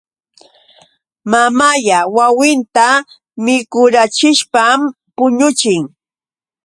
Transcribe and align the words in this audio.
Mamalla 1.31 1.97
wawinta 2.15 2.87
mikurachishpam 3.45 4.79
puñuchin. 5.15 5.81